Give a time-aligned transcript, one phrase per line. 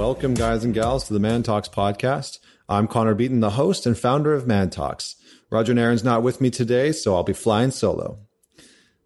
[0.00, 2.38] Welcome, guys and gals, to the Man Talks podcast.
[2.70, 5.14] I'm Connor Beaton, the host and founder of Man Talks.
[5.50, 8.18] Roger Naren's not with me today, so I'll be flying solo.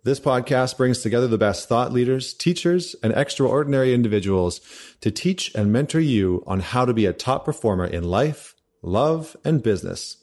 [0.05, 4.61] This podcast brings together the best thought leaders, teachers, and extraordinary individuals
[5.01, 9.37] to teach and mentor you on how to be a top performer in life, love,
[9.45, 10.19] and business.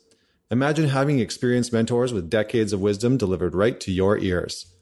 [0.50, 4.74] Imagine having experienced mentors with decades of wisdom delivered right to your ears.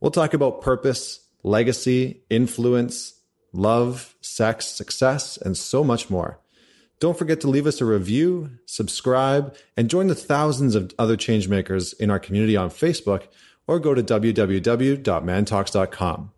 [0.00, 3.14] We'll talk about purpose, legacy, influence,
[3.52, 6.40] love, sex, success, and so much more.
[7.00, 11.98] Don't forget to leave us a review, subscribe, and join the thousands of other changemakers
[11.98, 13.22] in our community on Facebook
[13.66, 16.32] or go to www.mantalks.com.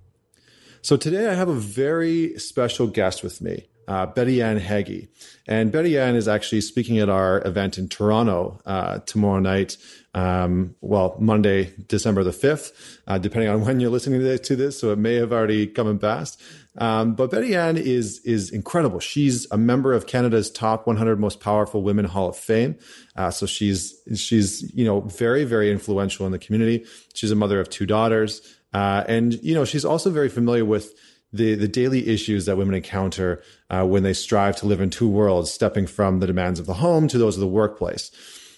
[0.82, 5.08] So today I have a very special guest with me uh, Betty Ann Heggie.
[5.46, 9.76] And Betty Ann is actually speaking at our event in Toronto uh, tomorrow night.
[10.14, 12.72] Um, well, Monday, December the 5th,
[13.06, 14.78] uh, depending on when you're listening to this.
[14.78, 16.41] So it may have already come and passed.
[16.78, 18.98] Um, but Betty Ann is, is incredible.
[18.98, 22.78] She's a member of Canada's top 100 most powerful women Hall of Fame.
[23.15, 26.87] Uh, so she's, she's, you know, very, very influential in the community.
[27.15, 28.41] She's a mother of two daughters.
[28.73, 30.95] Uh, and, you know, she's also very familiar with
[31.33, 35.09] the, the daily issues that women encounter uh, when they strive to live in two
[35.09, 38.11] worlds, stepping from the demands of the home to those of the workplace.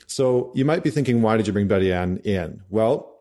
[0.06, 2.62] So you might be thinking, why did you bring Betty Ann in?
[2.70, 3.13] Well,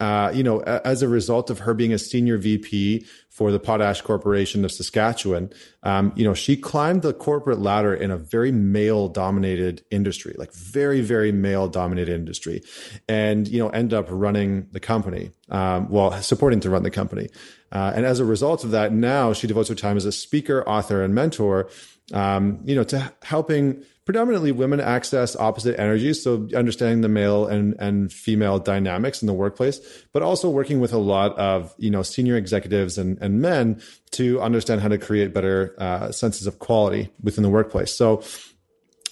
[0.00, 4.00] uh, you know, as a result of her being a senior VP for the Potash
[4.00, 9.08] Corporation of Saskatchewan, um, you know, she climbed the corporate ladder in a very male
[9.08, 12.62] dominated industry, like very, very male dominated industry,
[13.08, 17.28] and, you know, ended up running the company, um, well, supporting to run the company.
[17.70, 20.66] Uh, and as a result of that, now she devotes her time as a speaker,
[20.66, 21.68] author, and mentor,
[22.12, 26.22] um, you know, to helping predominantly women access opposite energies.
[26.22, 29.80] So understanding the male and, and female dynamics in the workplace,
[30.12, 33.80] but also working with a lot of, you know, senior executives and, and men
[34.12, 37.94] to understand how to create better uh, senses of quality within the workplace.
[37.94, 38.22] So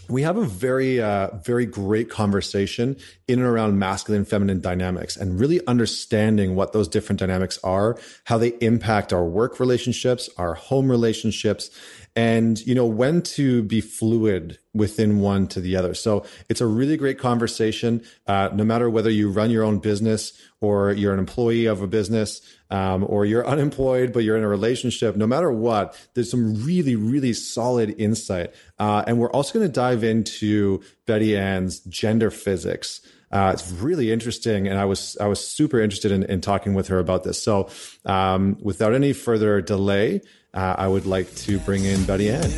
[0.09, 5.39] we have a very, uh, very great conversation in and around masculine feminine dynamics and
[5.39, 10.91] really understanding what those different dynamics are, how they impact our work relationships, our home
[10.91, 11.71] relationships,
[12.17, 15.95] and you know when to be fluid within one to the other.
[15.95, 20.33] So it's a really great conversation uh, no matter whether you run your own business
[20.61, 24.49] or you're an employee of a business um, or you're unemployed but you're in a
[24.49, 28.53] relationship no matter what there's some really really solid insight.
[28.79, 33.01] Uh, and we're also going to dive into betty ann's gender physics.
[33.31, 36.89] Uh, it's really interesting, and I was I was super interested in, in talking with
[36.89, 37.43] her about this.
[37.43, 37.69] So,
[38.07, 40.23] um, without any further delay,
[40.55, 42.51] uh, I would like to bring in Betty Ann.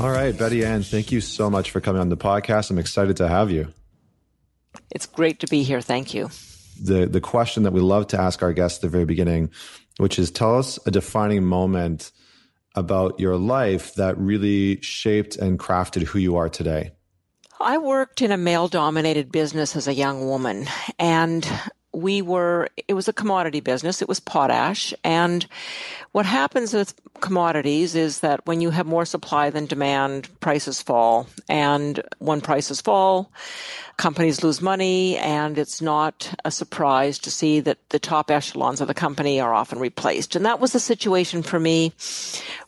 [0.00, 2.70] All right, Betty Ann, thank you so much for coming on the podcast.
[2.70, 3.72] I'm excited to have you.
[4.90, 5.80] It's great to be here.
[5.80, 6.30] Thank you.
[6.82, 9.50] The the question that we love to ask our guests at the very beginning,
[9.98, 12.10] which is tell us a defining moment
[12.74, 16.92] about your life that really shaped and crafted who you are today.
[17.64, 20.66] I worked in a male dominated business as a young woman
[20.98, 21.48] and
[21.94, 24.02] we were, it was a commodity business.
[24.02, 24.92] It was potash.
[25.04, 25.46] And
[26.12, 31.26] what happens with commodities is that when you have more supply than demand, prices fall.
[31.48, 33.30] And when prices fall,
[33.96, 35.16] companies lose money.
[35.18, 39.54] And it's not a surprise to see that the top echelons of the company are
[39.54, 40.36] often replaced.
[40.36, 41.92] And that was the situation for me.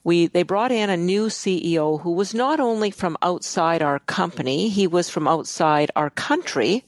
[0.05, 4.69] We, they brought in a new CEO who was not only from outside our company,
[4.69, 6.85] he was from outside our country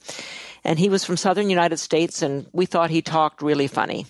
[0.68, 4.04] and he was from southern United States, and we thought he talked really funny.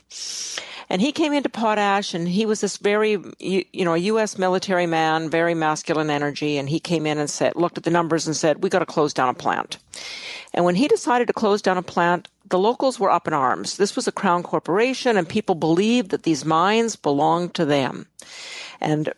[0.91, 4.39] And he came into Potash, and he was this very, you know, a U.S.
[4.39, 8.27] military man, very masculine energy, and he came in and said, looked at the numbers
[8.27, 9.79] and said, "We got to close down a plant."
[10.53, 13.77] And when he decided to close down a plant, the locals were up in arms.
[13.77, 18.09] This was a crown corporation, and people believed that these mines belonged to them.
[18.81, 19.13] And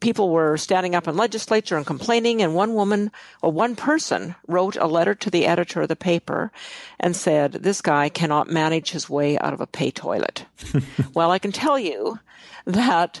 [0.00, 3.12] people were standing up in legislature and complaining and one woman
[3.42, 6.50] or one person wrote a letter to the editor of the paper
[6.98, 10.46] and said this guy cannot manage his way out of a pay toilet.
[11.14, 12.18] Well i can tell you
[12.64, 13.20] that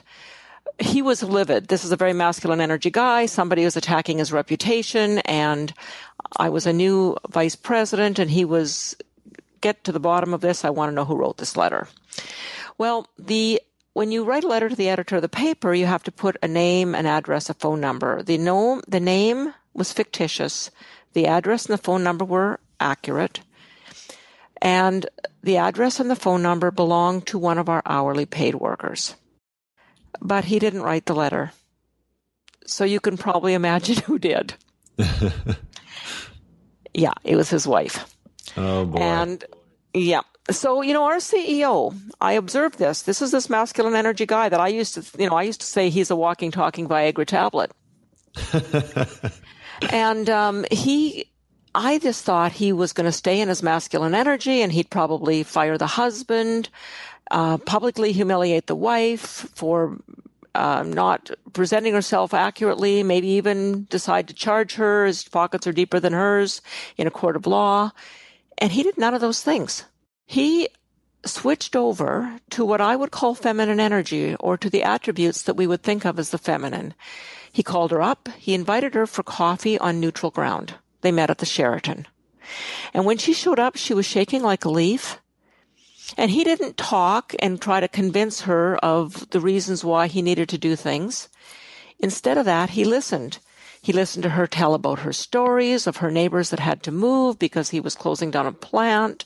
[0.78, 1.68] he was livid.
[1.68, 3.26] This is a very masculine energy guy.
[3.26, 5.72] Somebody was attacking his reputation and
[6.36, 8.94] i was a new vice president and he was
[9.60, 10.64] get to the bottom of this.
[10.64, 11.88] I want to know who wrote this letter.
[12.78, 13.60] Well the
[13.92, 16.36] when you write a letter to the editor of the paper, you have to put
[16.42, 18.22] a name, an address, a phone number.
[18.22, 20.70] The, no, the name was fictitious.
[21.12, 23.40] The address and the phone number were accurate.
[24.62, 25.06] And
[25.42, 29.16] the address and the phone number belonged to one of our hourly paid workers.
[30.20, 31.52] But he didn't write the letter.
[32.66, 34.54] So you can probably imagine who did.
[36.94, 38.14] yeah, it was his wife.
[38.56, 38.98] Oh boy.
[38.98, 39.44] And
[39.94, 40.20] yeah,
[40.50, 44.60] so you know our ceo i observed this this is this masculine energy guy that
[44.60, 47.72] i used to you know i used to say he's a walking talking viagra tablet
[49.90, 51.30] and um, he
[51.74, 55.42] i just thought he was going to stay in his masculine energy and he'd probably
[55.42, 56.68] fire the husband
[57.30, 59.98] uh, publicly humiliate the wife for
[60.54, 65.06] uh, not presenting herself accurately, maybe even decide to charge her.
[65.06, 66.60] His pockets are deeper than hers
[66.96, 67.92] in a court of law.
[68.58, 69.84] And he did none of those things.
[70.30, 70.68] He
[71.26, 75.66] switched over to what I would call feminine energy or to the attributes that we
[75.66, 76.94] would think of as the feminine.
[77.50, 78.28] He called her up.
[78.38, 80.74] He invited her for coffee on neutral ground.
[81.00, 82.06] They met at the Sheraton.
[82.94, 85.18] And when she showed up, she was shaking like a leaf.
[86.16, 90.48] And he didn't talk and try to convince her of the reasons why he needed
[90.50, 91.28] to do things.
[91.98, 93.38] Instead of that, he listened.
[93.82, 97.36] He listened to her tell about her stories of her neighbors that had to move
[97.40, 99.24] because he was closing down a plant.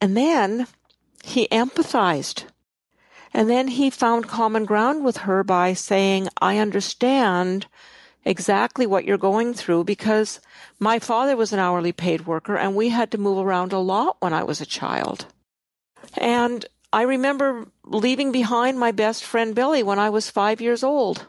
[0.00, 0.66] And then
[1.24, 2.44] he empathized.
[3.32, 7.66] And then he found common ground with her by saying, I understand
[8.24, 10.40] exactly what you're going through because
[10.80, 14.16] my father was an hourly paid worker and we had to move around a lot
[14.20, 15.26] when I was a child.
[16.16, 21.26] And I remember leaving behind my best friend Billy when I was five years old.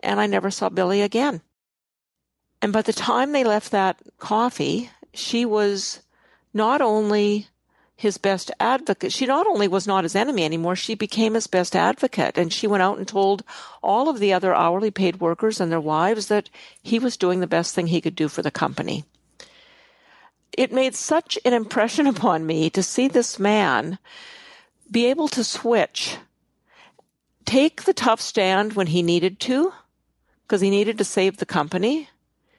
[0.00, 1.42] And I never saw Billy again.
[2.62, 6.02] And by the time they left that coffee, she was
[6.52, 7.48] not only
[7.96, 9.12] his best advocate.
[9.12, 12.38] She not only was not his enemy anymore, she became his best advocate.
[12.38, 13.42] And she went out and told
[13.82, 16.48] all of the other hourly paid workers and their wives that
[16.80, 19.04] he was doing the best thing he could do for the company
[20.58, 23.98] it made such an impression upon me to see this man
[24.90, 26.16] be able to switch,
[27.44, 29.72] take the tough stand when he needed to,
[30.42, 32.08] because he needed to save the company.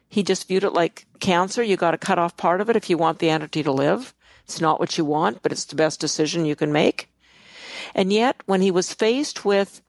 [0.10, 1.62] He just viewed it like cancer.
[1.62, 4.14] You got to cut off part of it if you want the entity to live.
[4.44, 7.10] It's not what you want, but it's the best decision you can make.
[7.94, 9.82] And yet, when he was faced with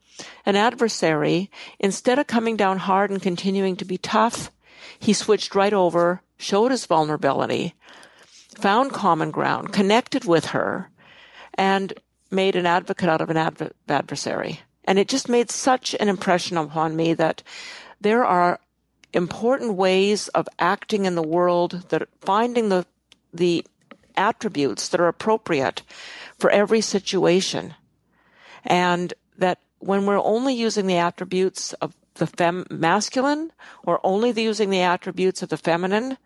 [0.45, 4.51] an adversary, instead of coming down hard and continuing to be tough,
[4.99, 7.75] he switched right over, showed his vulnerability,
[8.59, 10.91] found common ground, connected with her,
[11.55, 11.95] and
[12.31, 14.61] made an advocate out of an adv- adversary.
[14.85, 17.43] And it just made such an impression upon me that
[18.01, 18.61] there are
[19.13, 22.87] important ways of acting in the world that finding the
[23.33, 23.65] the
[24.17, 25.83] attributes that are appropriate
[26.39, 27.75] for every situation.
[28.65, 33.53] And that when we're only using the attributes of the fem- masculine
[33.85, 36.19] or only the using the attributes of the feminine,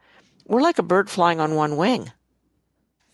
[0.46, 2.10] we're like a bird flying on one wing.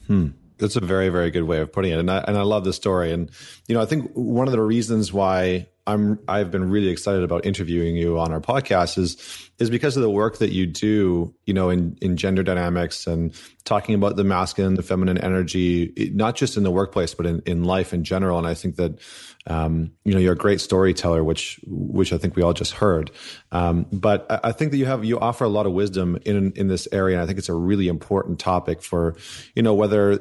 [0.07, 0.29] Hmm.
[0.59, 1.99] That's a very, very good way of putting it.
[1.99, 3.13] And I, and I love the story.
[3.13, 3.31] And,
[3.67, 7.45] you know, I think one of the reasons why I'm, I've been really excited about
[7.45, 11.55] interviewing you on our podcast is, is because of the work that you do, you
[11.55, 13.35] know, in, in gender dynamics and
[13.71, 17.63] talking about the masculine, the feminine energy, not just in the workplace, but in, in
[17.63, 18.37] life in general.
[18.37, 18.99] And I think that,
[19.47, 23.13] um, you know, you're a great storyteller, which which I think we all just heard.
[23.53, 26.67] Um, but I, think that you have you offer a lot of wisdom in in
[26.67, 29.15] this area, and I think it's a really important topic for
[29.55, 30.17] you know whether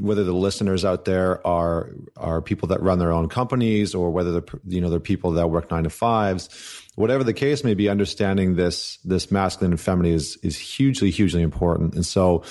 [0.00, 4.30] whether the listeners out there are are people that run their own companies or whether
[4.30, 6.48] they're you know they're people that work nine to fives.
[6.96, 11.42] Whatever the case may be, understanding this this masculine and feminine is is hugely hugely
[11.42, 11.94] important.
[11.94, 12.44] And so,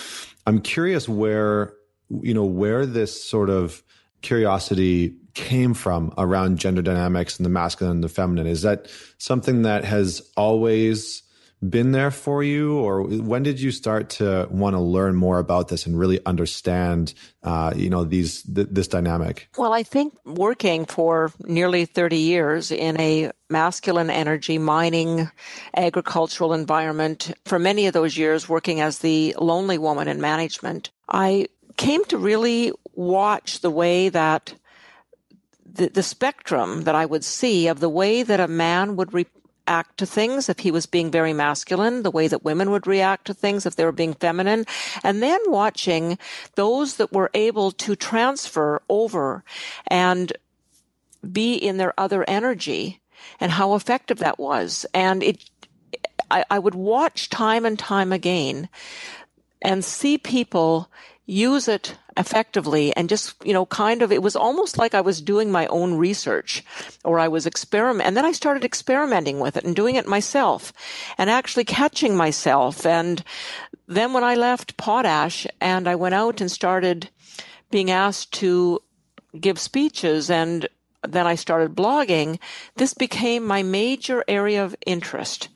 [0.46, 1.74] I'm curious where
[2.22, 3.84] you know where this sort of
[4.22, 8.48] curiosity came from around gender dynamics and the masculine and the feminine.
[8.48, 11.24] Is that something that has always
[11.70, 15.68] been there for you, or when did you start to want to learn more about
[15.68, 19.48] this and really understand, uh, you know, these th- this dynamic?
[19.58, 25.30] Well, I think working for nearly thirty years in a masculine energy mining
[25.76, 31.48] agricultural environment, for many of those years working as the lonely woman in management, I
[31.78, 34.54] came to really watch the way that
[35.66, 39.14] the, the spectrum that I would see of the way that a man would
[39.68, 43.26] react to things if he was being very masculine, the way that women would react
[43.26, 44.66] to things if they were being feminine,
[45.04, 46.18] and then watching
[46.56, 49.44] those that were able to transfer over
[49.88, 50.34] and
[51.32, 53.00] be in their other energy
[53.40, 54.86] and how effective that was.
[54.94, 55.50] And it,
[56.30, 58.68] I, I would watch time and time again
[59.62, 60.90] and see people
[61.26, 65.22] use it effectively and just, you know, kind of, it was almost like I was
[65.22, 66.64] doing my own research
[67.04, 68.08] or I was experiment.
[68.08, 70.74] And then I started experimenting with it and doing it myself
[71.18, 72.86] and actually catching myself.
[72.86, 73.24] And
[73.88, 77.10] then when I left Potash and I went out and started
[77.72, 78.82] being asked to
[79.40, 80.68] give speeches and
[81.08, 82.40] then I started blogging,
[82.76, 85.50] this became my major area of interest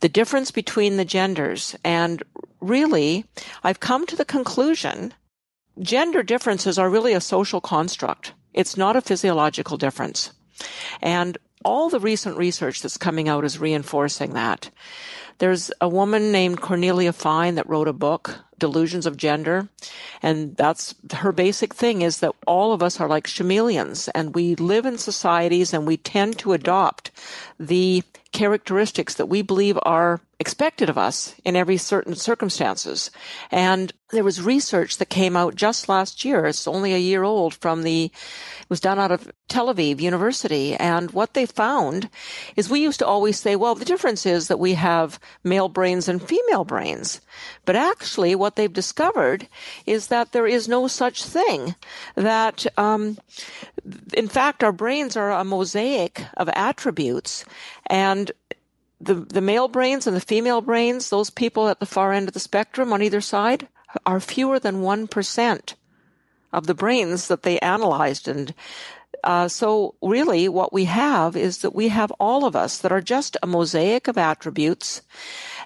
[0.00, 1.76] the difference between the genders.
[1.84, 2.22] And
[2.60, 3.24] really,
[3.62, 5.14] I've come to the conclusion
[5.78, 8.32] gender differences are really a social construct.
[8.54, 10.32] It's not a physiological difference.
[11.02, 14.70] And all the recent research that's coming out is reinforcing that.
[15.38, 19.68] There's a woman named Cordelia Fine that wrote a book, Delusions of Gender.
[20.22, 24.54] And that's her basic thing is that all of us are like chameleons and we
[24.54, 27.10] live in societies and we tend to adopt
[27.60, 28.02] the
[28.36, 33.10] characteristics that we believe are expected of us in every certain circumstances.
[33.50, 36.44] And there was research that came out just last year.
[36.44, 40.74] It's only a year old from the, it was done out of Tel Aviv University.
[40.74, 42.10] And what they found
[42.56, 46.06] is we used to always say, well, the difference is that we have male brains
[46.06, 47.22] and female brains.
[47.64, 49.48] But actually what they've discovered
[49.86, 51.74] is that there is no such thing
[52.14, 53.16] that, um,
[54.14, 57.44] in fact, our brains are a mosaic of attributes
[57.86, 58.32] and
[59.00, 62.34] the, the male brains and the female brains, those people at the far end of
[62.34, 63.68] the spectrum on either side,
[64.04, 65.74] are fewer than 1%
[66.52, 68.28] of the brains that they analyzed.
[68.28, 68.54] And
[69.24, 73.00] uh, so, really, what we have is that we have all of us that are
[73.00, 75.02] just a mosaic of attributes.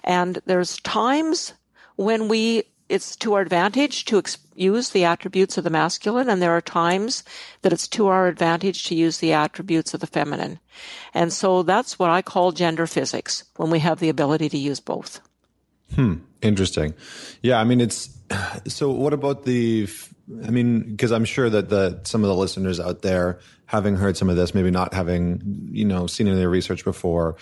[0.03, 1.53] And there's times
[1.95, 6.41] when we it's to our advantage to ex- use the attributes of the masculine, and
[6.41, 7.23] there are times
[7.61, 10.59] that it's to our advantage to use the attributes of the feminine.
[11.13, 14.79] And so that's what I call gender physics when we have the ability to use
[14.79, 15.21] both.
[15.95, 16.15] Hmm.
[16.41, 16.93] Interesting.
[17.41, 17.59] Yeah.
[17.59, 18.09] I mean, it's
[18.67, 18.91] so.
[18.91, 19.87] What about the?
[20.45, 24.17] I mean, because I'm sure that the some of the listeners out there, having heard
[24.17, 27.35] some of this, maybe not having you know seen any research before,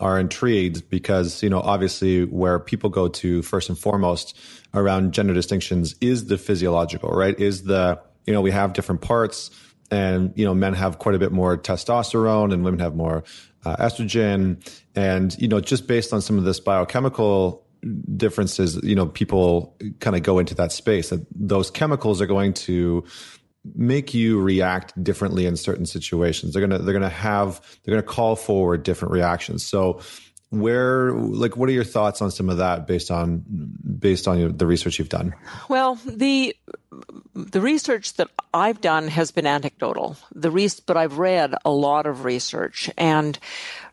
[0.00, 4.36] are intrigued because you know obviously where people go to first and foremost
[4.72, 7.38] around gender distinctions is the physiological right?
[7.38, 9.50] Is the you know we have different parts
[9.90, 13.24] and you know men have quite a bit more testosterone and women have more
[13.64, 14.58] uh, estrogen.
[14.94, 17.64] And you know just based on some of this biochemical
[18.16, 21.10] differences you know people kind of go into that space.
[21.10, 23.04] That those chemicals are going to
[23.74, 26.52] make you react differently in certain situations.
[26.52, 29.64] They're gonna they're gonna have they're gonna call forward different reactions.
[29.64, 30.00] So
[30.54, 33.44] where like what are your thoughts on some of that based on
[33.98, 35.34] based on the research you've done
[35.68, 36.54] well the
[37.34, 42.06] the research that i've done has been anecdotal the re- but i've read a lot
[42.06, 43.38] of research and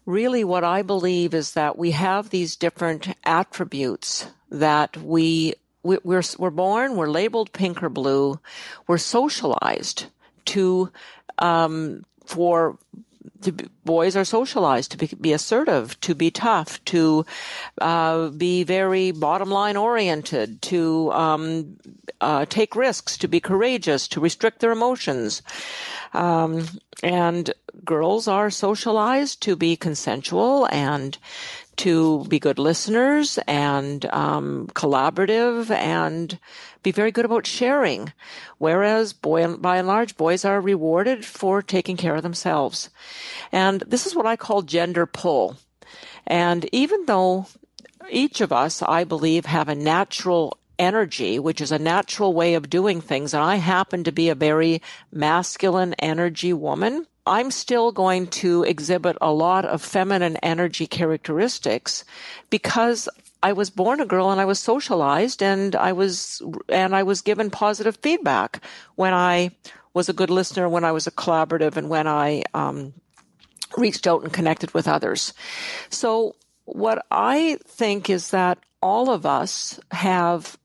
[0.05, 6.49] really what i believe is that we have these different attributes that we we're, we're
[6.49, 8.39] born, we're labeled pink or blue,
[8.87, 10.05] we're socialized
[10.45, 10.91] to,
[11.39, 12.77] um, for
[13.41, 17.25] to be, boys are socialized to be, be, assertive, to be tough, to
[17.79, 21.77] uh, be very bottom line oriented, to um,
[22.19, 25.41] uh, take risks, to be courageous, to restrict their emotions.
[26.13, 26.67] Um,
[27.03, 27.51] and
[27.83, 31.17] girls are socialized to be consensual and
[31.77, 36.37] to be good listeners and um, collaborative and
[36.83, 38.13] be very good about sharing.
[38.57, 42.89] Whereas, boy, by and large, boys are rewarded for taking care of themselves.
[43.51, 45.57] And this is what I call gender pull.
[46.27, 47.47] And even though
[48.09, 52.69] each of us, I believe, have a natural energy, which is a natural way of
[52.69, 58.27] doing things, and I happen to be a very masculine energy woman, I'm still going
[58.27, 62.03] to exhibit a lot of feminine energy characteristics
[62.49, 63.07] because
[63.43, 67.21] I was born a girl and I was socialized and I was and I was
[67.21, 68.63] given positive feedback
[68.95, 69.51] when I
[69.93, 72.93] was a good listener, when I was a collaborative, and when I um,
[73.77, 75.33] reached out and connected with others.
[75.89, 76.35] So
[76.65, 80.57] what I think is that all of us have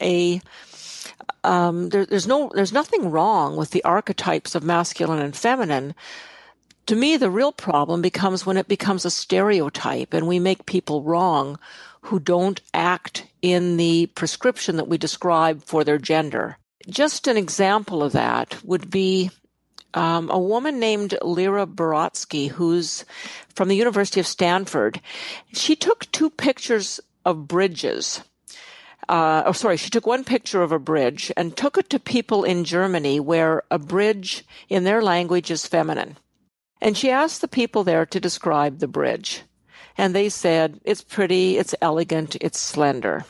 [0.00, 0.40] a
[1.44, 5.94] um, there, there's no there's nothing wrong with the archetypes of masculine and feminine.
[6.86, 11.02] To me, the real problem becomes when it becomes a stereotype and we make people
[11.02, 11.58] wrong
[12.02, 16.56] who don't act in the prescription that we describe for their gender.
[16.88, 19.30] Just an example of that would be
[19.92, 23.04] um, a woman named Lera Boroditsky, who's
[23.54, 25.00] from the University of Stanford.
[25.52, 28.22] She took two pictures of bridges
[29.08, 32.44] uh, oh, sorry, she took one picture of a bridge and took it to people
[32.44, 36.16] in Germany where a bridge in their language is feminine.
[36.80, 39.42] And she asked the people there to describe the bridge.
[39.96, 43.24] And they said, it's pretty, it's elegant, it's slender.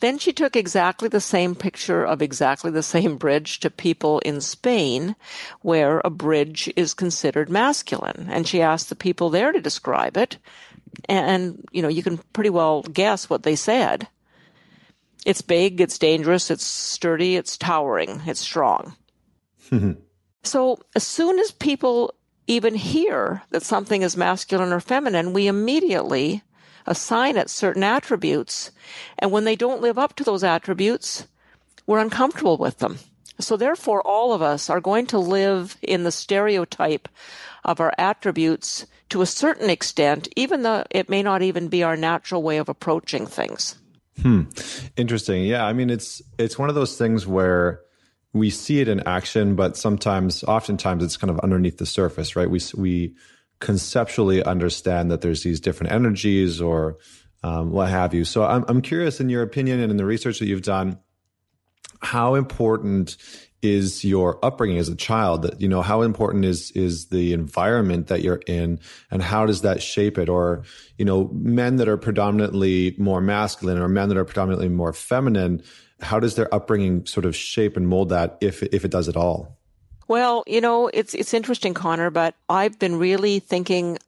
[0.00, 4.40] Then she took exactly the same picture of exactly the same bridge to people in
[4.40, 5.16] Spain,
[5.62, 8.28] where a bridge is considered masculine.
[8.30, 10.38] And she asked the people there to describe it.
[11.08, 14.08] And, you know, you can pretty well guess what they said.
[15.24, 18.96] It's big, it's dangerous, it's sturdy, it's towering, it's strong.
[20.42, 22.14] so as soon as people
[22.46, 26.42] even hear that something is masculine or feminine, we immediately
[26.86, 28.72] assign it certain attributes.
[29.18, 31.26] And when they don't live up to those attributes,
[31.86, 32.98] we're uncomfortable with them.
[33.38, 37.08] So therefore, all of us are going to live in the stereotype
[37.64, 41.96] of our attributes to a certain extent, even though it may not even be our
[41.96, 43.76] natural way of approaching things.
[44.20, 44.42] Hmm.
[44.96, 45.44] Interesting.
[45.44, 45.64] Yeah.
[45.64, 47.80] I mean, it's, it's one of those things where
[48.34, 52.50] we see it in action, but sometimes, oftentimes it's kind of underneath the surface, right?
[52.50, 53.14] We, we
[53.60, 56.98] conceptually understand that there's these different energies or
[57.42, 58.24] um, what have you.
[58.24, 60.98] So I'm, I'm curious in your opinion and in the research that you've done,
[62.00, 63.16] how important
[63.62, 68.08] is your upbringing as a child that you know how important is is the environment
[68.08, 70.28] that you're in and how does that shape it?
[70.28, 70.64] Or
[70.98, 75.62] you know men that are predominantly more masculine or men that are predominantly more feminine
[76.00, 79.16] how does their upbringing sort of shape and mold that if if it does at
[79.16, 79.56] all?
[80.08, 83.98] Well you know it's it's interesting connor but i've been really thinking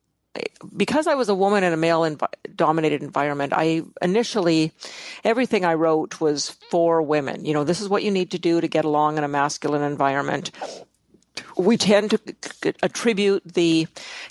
[0.76, 2.26] because I was a woman in a male env-
[2.56, 4.72] dominated environment, I initially,
[5.22, 7.44] everything I wrote was for women.
[7.44, 9.82] You know, this is what you need to do to get along in a masculine
[9.82, 10.50] environment.
[11.56, 13.86] We tend to attribute the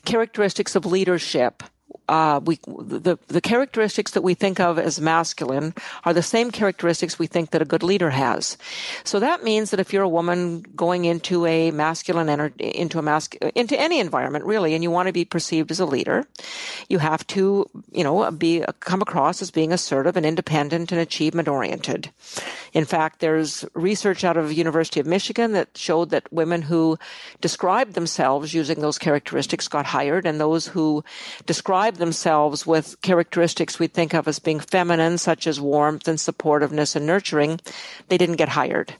[0.05, 1.63] characteristics of leadership
[2.10, 7.17] uh, we the the characteristics that we think of as masculine are the same characteristics
[7.17, 8.57] we think that a good leader has.
[9.03, 13.01] So that means that if you're a woman going into a masculine energy, into a
[13.01, 16.25] mas- into any environment really, and you want to be perceived as a leader,
[16.89, 21.48] you have to you know be come across as being assertive and independent and achievement
[21.48, 22.12] oriented.
[22.74, 26.98] In fact, there's research out of University of Michigan that showed that women who
[27.39, 31.03] described themselves using those characteristics got hired, and those who
[31.45, 36.19] described describe themselves with characteristics we think of as being feminine, such as warmth and
[36.19, 37.59] supportiveness and nurturing,
[38.09, 38.95] they didn't get hired.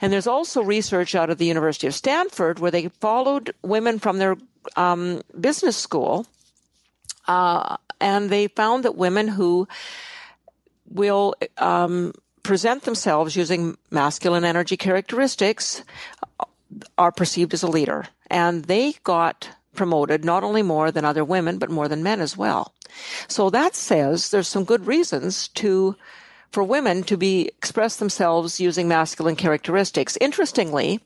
[0.00, 4.18] And there's also research out of the University of Stanford where they followed women from
[4.18, 4.36] their
[4.76, 6.26] um, business school,
[7.26, 9.66] uh, and they found that women who
[10.88, 15.82] will um, present themselves using masculine energy characteristics
[16.96, 18.06] are perceived as a leader.
[18.30, 22.36] And they got promoted not only more than other women, but more than men as
[22.36, 22.74] well.
[23.28, 25.94] So that says there's some good reasons to
[26.50, 30.18] for women to be express themselves using masculine characteristics.
[30.20, 30.98] Interestingly,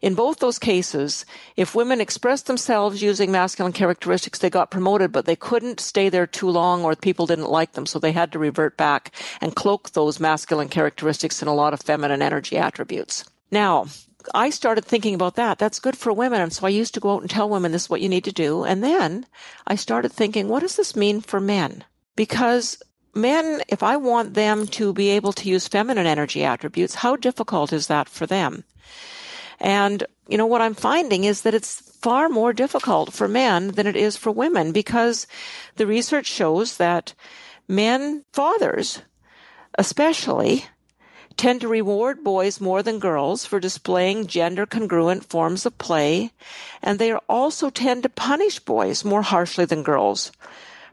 [0.00, 1.24] in both those cases,
[1.56, 6.26] if women expressed themselves using masculine characteristics, they got promoted, but they couldn't stay there
[6.26, 9.90] too long or people didn't like them, so they had to revert back and cloak
[9.90, 13.24] those masculine characteristics in a lot of feminine energy attributes.
[13.50, 13.86] Now,
[14.34, 15.58] I started thinking about that.
[15.58, 16.40] That's good for women.
[16.40, 18.24] And so I used to go out and tell women this is what you need
[18.24, 18.64] to do.
[18.64, 19.26] And then
[19.66, 21.84] I started thinking, what does this mean for men?
[22.16, 22.82] Because
[23.14, 27.72] men, if I want them to be able to use feminine energy attributes, how difficult
[27.72, 28.64] is that for them?
[29.60, 33.86] And, you know, what I'm finding is that it's far more difficult for men than
[33.86, 35.26] it is for women because
[35.76, 37.14] the research shows that
[37.68, 39.02] men, fathers,
[39.78, 40.66] especially,
[41.36, 46.30] tend to reward boys more than girls for displaying gender congruent forms of play,
[46.82, 50.32] and they also tend to punish boys more harshly than girls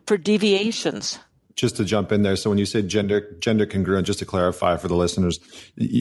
[0.05, 1.19] for deviations.
[1.55, 4.77] Just to jump in there, so when you say gender gender congruent, just to clarify
[4.77, 5.39] for the listeners,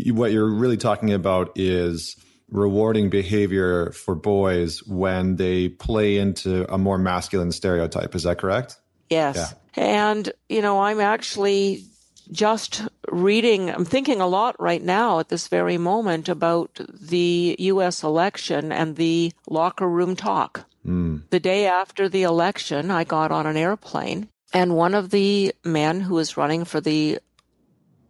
[0.06, 2.16] what you're really talking about is
[2.50, 8.14] rewarding behavior for boys when they play into a more masculine stereotype.
[8.14, 8.76] Is that correct?
[9.08, 9.36] Yes.
[9.36, 9.82] Yeah.
[9.82, 11.84] And, you know, I'm actually
[12.32, 18.02] just reading, I'm thinking a lot right now at this very moment about the U.S.
[18.02, 20.66] election and the locker room talk.
[20.86, 21.22] Mm.
[21.30, 26.00] The day after the election, I got on an airplane, and one of the men
[26.00, 27.18] who was running for the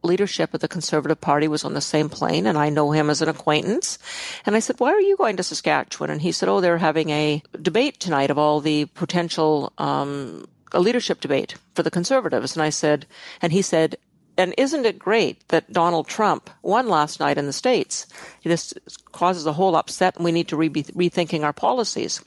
[0.02, 3.20] leadership of the Conservative Party was on the same plane, and I know him as
[3.20, 3.98] an acquaintance.
[4.46, 6.10] And I said, Why are you going to Saskatchewan?
[6.10, 9.72] And he said, Oh, they're having a debate tonight of all the potential.
[9.78, 12.54] Um, a leadership debate for the conservatives.
[12.54, 13.06] And I said,
[13.42, 13.96] and he said,
[14.40, 18.07] and isn't it great that Donald Trump won last night in the States?
[18.42, 18.72] This
[19.12, 22.24] causes a whole upset and we need to re- be rethinking our policies.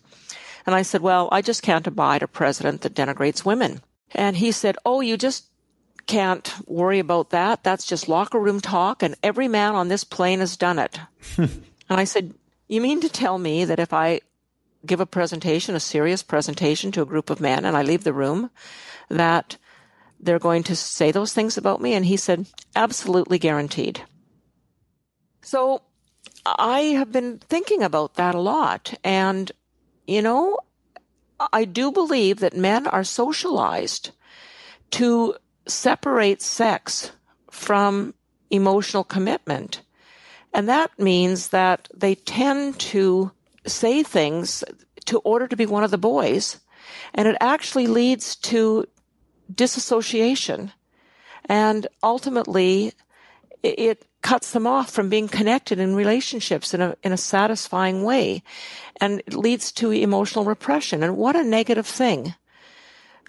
[0.68, 3.82] And I said, well, I just can't abide a president that denigrates women.
[4.12, 5.46] And he said, oh, you just
[6.06, 7.64] can't worry about that.
[7.64, 11.00] That's just locker room talk and every man on this plane has done it.
[11.38, 12.36] and I said,
[12.68, 14.22] you mean to tell me that if I
[14.86, 18.14] give a presentation, a serious presentation to a group of men and I leave the
[18.14, 18.52] room,
[19.10, 19.58] that
[20.24, 21.94] they're going to say those things about me?
[21.94, 24.02] And he said, absolutely guaranteed.
[25.42, 25.82] So
[26.46, 28.94] I have been thinking about that a lot.
[29.04, 29.52] And,
[30.08, 30.60] you know,
[31.52, 34.12] I do believe that men are socialized
[34.92, 35.36] to
[35.68, 37.12] separate sex
[37.52, 38.14] from
[38.50, 39.82] emotional commitment.
[40.54, 43.32] And that means that they tend to
[43.66, 44.64] say things
[45.06, 46.60] to order to be one of the boys.
[47.14, 48.86] And it actually leads to
[49.54, 50.72] disassociation.
[51.46, 52.94] And ultimately,
[53.62, 58.42] it, cuts them off from being connected in relationships in a, in a satisfying way.
[59.00, 61.04] And it leads to emotional repression.
[61.04, 62.34] And what a negative thing.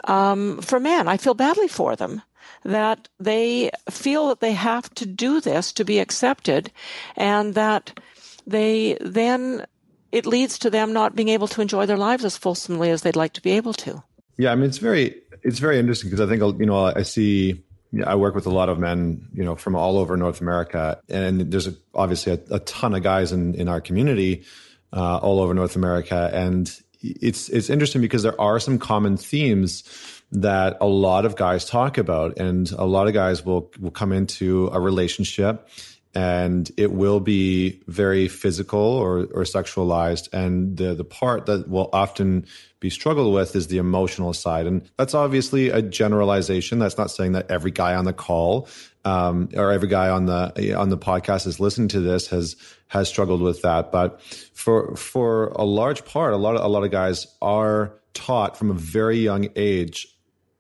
[0.05, 2.23] Um, for men, I feel badly for them
[2.63, 6.71] that they feel that they have to do this to be accepted
[7.17, 7.99] and that
[8.47, 9.67] they then
[10.13, 13.17] it leads to them not being able to enjoy their lives as fulsomely as they'd
[13.17, 14.03] like to be able to.
[14.37, 17.63] Yeah, I mean it's very it's very interesting because I think you know I see
[18.05, 21.53] I work with a lot of men, you know, from all over North America, and
[21.53, 24.45] there's obviously a, a, ton of guys in in our community
[24.93, 29.85] uh, all over North America, and it's it's interesting because there are some common themes
[30.33, 34.13] that a lot of guys talk about, and a lot of guys will will come
[34.13, 35.69] into a relationship
[36.15, 40.33] and it will be very physical or, or sexualized.
[40.33, 42.47] And the, the part that will often
[42.81, 44.67] be struggled with is the emotional side.
[44.67, 46.79] And that's obviously a generalization.
[46.79, 48.69] That's not saying that every guy on the call
[49.05, 52.57] um, or every guy on the on the podcast is listening to this has
[52.89, 53.93] has struggled with that.
[53.93, 58.57] But for for a large part, a lot of a lot of guys are taught
[58.57, 60.07] from a very young age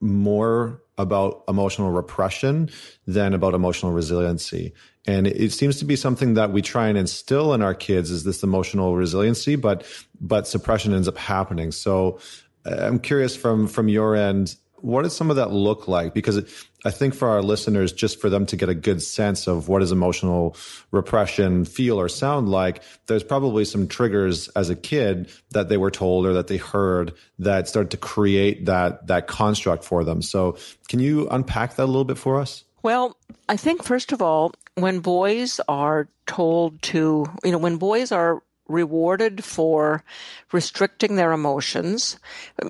[0.00, 2.70] more about emotional repression
[3.06, 4.72] than about emotional resiliency.
[5.06, 8.24] And it seems to be something that we try and instill in our kids is
[8.24, 9.84] this emotional resiliency, but,
[10.20, 11.72] but suppression ends up happening.
[11.72, 12.20] So
[12.64, 16.12] uh, I'm curious from, from your end, what does some of that look like?
[16.12, 16.38] Because
[16.84, 19.78] I think for our listeners, just for them to get a good sense of what
[19.78, 20.56] does emotional
[20.90, 25.90] repression feel or sound like, there's probably some triggers as a kid that they were
[25.90, 30.20] told or that they heard that started to create that, that construct for them.
[30.20, 32.64] So can you unpack that a little bit for us?
[32.84, 33.16] Well,
[33.48, 38.42] I think first of all, when boys are told to, you know, when boys are
[38.68, 40.04] rewarded for
[40.52, 42.18] restricting their emotions,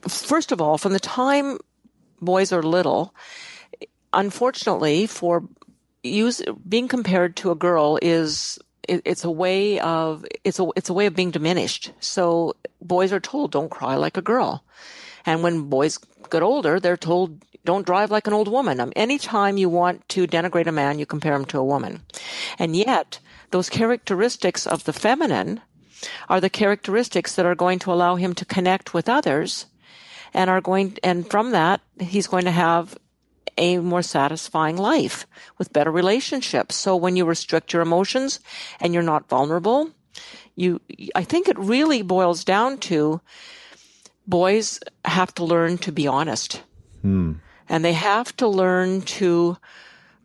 [0.08, 1.58] first of all, from the time
[2.20, 3.12] boys are little,
[4.12, 5.42] unfortunately, for
[6.04, 10.94] use being compared to a girl is it's a way of it's a it's a
[10.94, 11.90] way of being diminished.
[11.98, 14.62] So boys are told don't cry like a girl,
[15.26, 15.98] and when boys
[16.30, 18.80] get older, they're told don't drive like an old woman.
[18.80, 22.02] Um, anytime you want to denigrate a man, you compare him to a woman.
[22.58, 25.60] And yet, those characteristics of the feminine
[26.28, 29.66] are the characteristics that are going to allow him to connect with others
[30.34, 32.98] and are going, and from that, he's going to have
[33.56, 35.26] a more satisfying life
[35.58, 36.74] with better relationships.
[36.74, 38.40] So when you restrict your emotions
[38.80, 39.90] and you're not vulnerable,
[40.56, 40.80] you,
[41.14, 43.20] I think it really boils down to
[44.26, 46.62] boys have to learn to be honest.
[47.02, 47.34] Hmm.
[47.68, 49.56] And they have to learn to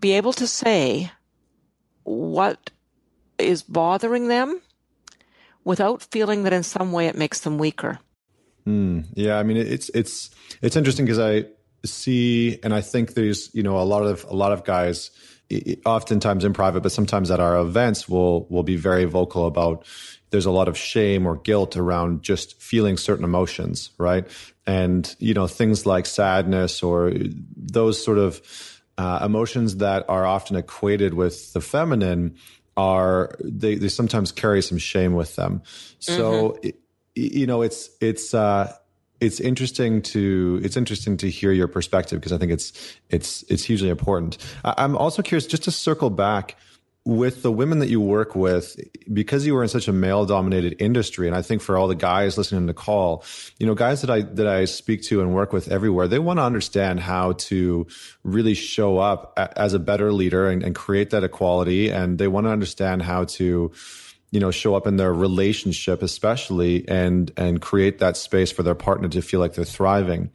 [0.01, 1.11] be able to say
[2.03, 2.71] what
[3.37, 4.61] is bothering them
[5.63, 7.99] without feeling that in some way it makes them weaker.
[8.67, 10.29] Mm, yeah, I mean it's it's
[10.61, 11.45] it's interesting because I
[11.85, 15.11] see and I think there's you know a lot of a lot of guys
[15.85, 19.85] oftentimes in private but sometimes at our events will will be very vocal about
[20.31, 24.27] there's a lot of shame or guilt around just feeling certain emotions, right?
[24.65, 27.13] And, you know, things like sadness or
[27.55, 28.41] those sort of
[28.97, 32.35] uh, emotions that are often equated with the feminine
[32.77, 35.63] are, they, they sometimes carry some shame with them.
[35.99, 36.67] So, mm-hmm.
[36.67, 36.75] it,
[37.15, 38.71] you know, it's, it's, uh,
[39.19, 42.71] it's interesting to it's interesting to hear your perspective because I think it's
[43.09, 44.37] it's it's hugely important.
[44.63, 46.55] I'm also curious just to circle back
[47.05, 48.75] with the women that you work with,
[49.11, 51.95] because you were in such a male dominated industry, and I think for all the
[51.95, 53.23] guys listening to the call,
[53.57, 56.37] you know, guys that I, that I speak to and work with everywhere, they want
[56.37, 57.87] to understand how to
[58.23, 61.89] really show up as a better leader and, and create that equality.
[61.89, 63.71] And they want to understand how to,
[64.31, 68.75] you know, show up in their relationship, especially and, and create that space for their
[68.75, 70.31] partner to feel like they're thriving.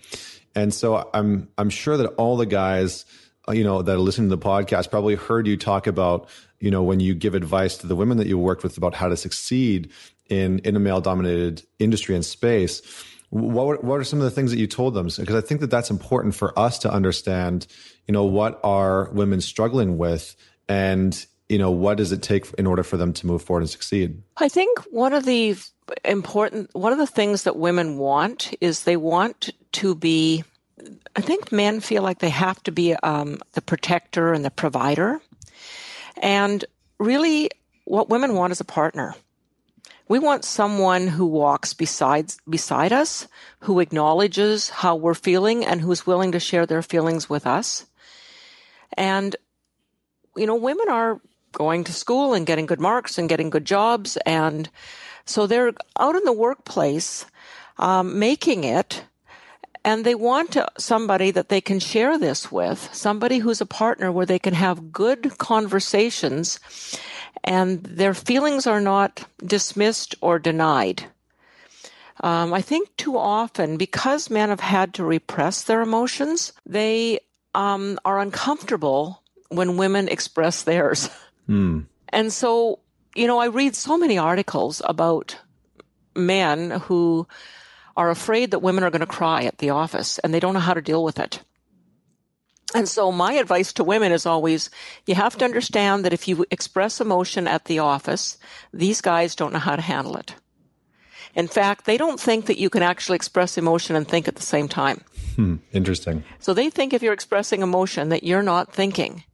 [0.57, 3.05] And so I'm, I'm sure that all the guys,
[3.49, 6.29] you know, that are listening to the podcast probably heard you talk about
[6.65, 9.07] you know, when you give advice to the women that you worked with about how
[9.09, 9.91] to succeed
[10.31, 12.81] in in a male dominated industry and space,
[13.29, 15.09] what what are some of the things that you told them?
[15.15, 17.67] Because I think that that's important for us to understand.
[18.09, 22.67] You know, what are women struggling with, and you know, what does it take in
[22.67, 24.23] order for them to move forward and succeed?
[24.39, 25.57] I think one of the
[26.03, 30.45] important one of the things that women want is they want to be
[31.15, 35.21] I think men feel like they have to be um, the protector and the provider.
[36.17, 36.65] And
[36.99, 37.51] really,
[37.85, 39.15] what women want is a partner.
[40.07, 43.27] We want someone who walks besides, beside us,
[43.61, 47.87] who acknowledges how we're feeling and who's willing to share their feelings with us.
[48.97, 49.35] And,
[50.37, 51.21] you know, women are
[51.53, 54.19] going to school and getting good marks and getting good jobs.
[54.27, 54.69] And
[55.25, 57.25] so they're out in the workplace,
[57.79, 59.05] um, making it
[59.85, 64.27] and they want somebody that they can share this with, somebody who's a partner where
[64.27, 66.59] they can have good conversations
[67.45, 71.05] and their feelings are not dismissed or denied.
[72.21, 77.19] Um, I think too often, because men have had to repress their emotions, they
[77.55, 81.11] um, are uncomfortable when women express theirs.
[81.49, 81.85] Mm.
[82.09, 82.79] And so,
[83.15, 85.37] you know, I read so many articles about
[86.17, 87.27] men who
[87.97, 90.61] are afraid that women are going to cry at the office and they don't know
[90.61, 91.41] how to deal with it.
[92.75, 94.69] And so my advice to women is always,
[95.07, 98.37] you have to understand that if you express emotion at the office,
[98.73, 100.35] these guys don't know how to handle it.
[101.37, 104.43] In fact, they don't think that you can actually express emotion and think at the
[104.43, 105.03] same time.
[105.37, 106.25] Hmm, interesting.
[106.41, 109.25] So they think if you're expressing emotion that you're not thinking.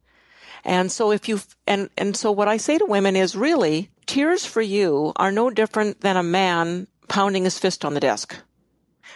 [0.63, 4.45] And so if you, and, and so what I say to women is really, tears
[4.45, 8.35] for you are no different than a man pounding his fist on the desk.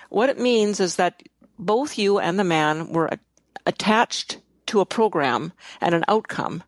[0.10, 1.24] What it means is that
[1.58, 3.10] both you and the man were
[3.66, 6.64] attached to a program and an outcome.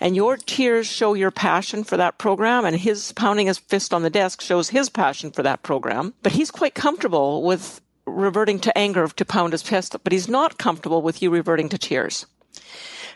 [0.00, 4.02] And your tears show your passion for that program, and his pounding his fist on
[4.02, 6.14] the desk shows his passion for that program.
[6.22, 10.58] But he's quite comfortable with reverting to anger to pound his fist, but he's not
[10.58, 12.26] comfortable with you reverting to tears.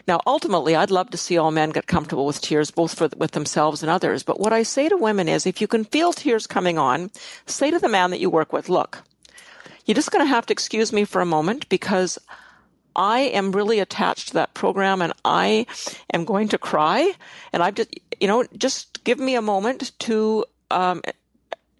[0.06, 3.32] Now, ultimately, I'd love to see all men get comfortable with tears, both for, with
[3.32, 4.22] themselves and others.
[4.22, 7.10] But what I say to women is, if you can feel tears coming on,
[7.46, 9.02] say to the man that you work with, look,
[9.86, 12.18] you're just going to have to excuse me for a moment because
[12.94, 15.66] I am really attached to that program and I
[16.12, 17.12] am going to cry.
[17.52, 21.02] And I've just, you know, just give me a moment to, um,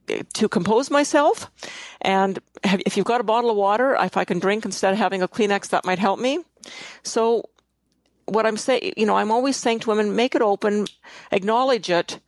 [0.07, 1.51] to compose myself.
[2.01, 5.23] And if you've got a bottle of water, if I can drink instead of having
[5.23, 6.45] a Kleenex, that might help me.
[7.03, 7.49] So
[8.27, 10.87] what I'm saying, you know, I'm always saying to women, make it open,
[11.31, 12.19] acknowledge it,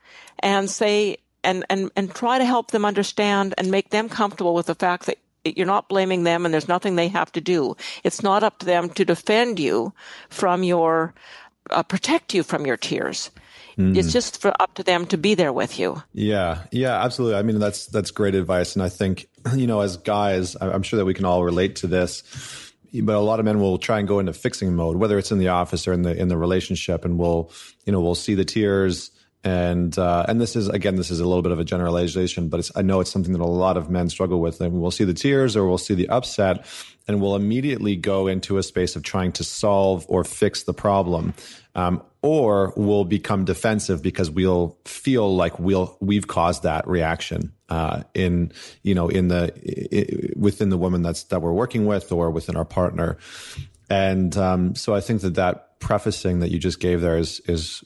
[0.41, 4.67] and say, and, and, and try to help them understand and make them comfortable with
[4.67, 7.77] the fact that you're not blaming them and there's nothing they have to do.
[8.03, 9.93] It's not up to them to defend you
[10.29, 11.15] from your,
[11.71, 13.31] uh, protect you from your tears.
[13.79, 13.97] Mm.
[13.97, 16.03] It's just for up to them to be there with you.
[16.13, 17.39] Yeah, yeah, absolutely.
[17.39, 19.27] I mean, that's that's great advice, and I think
[19.57, 22.23] you know, as guys, I'm sure that we can all relate to this.
[22.97, 25.39] But a lot of men will try and go into fixing mode, whether it's in
[25.39, 27.51] the office or in the in the relationship, and we'll
[27.85, 29.11] you know we'll see the tears
[29.45, 32.71] and uh, and this is again this is a little bit of a generalization, but
[32.75, 34.61] I know it's something that a lot of men struggle with.
[34.63, 36.65] And we'll see the tears or we'll see the upset,
[37.07, 41.35] and we'll immediately go into a space of trying to solve or fix the problem,
[41.75, 48.03] um, or we'll become defensive because we'll feel like we'll we've caused that reaction uh,
[48.15, 48.51] in
[48.83, 52.65] you know in the within the woman that's that we're working with or within our
[52.65, 53.19] partner,
[53.91, 57.85] and um, so I think that that prefacing that you just gave there is is